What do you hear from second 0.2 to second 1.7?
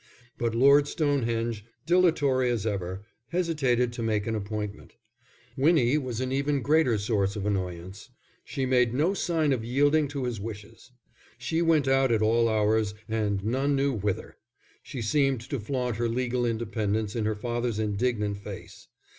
But Lord Stonehenge,